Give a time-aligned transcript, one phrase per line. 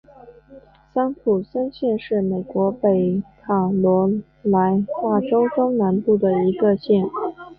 [0.95, 4.09] 桑普森县是美国北卡罗
[4.41, 7.05] 莱纳州中南部的一个县。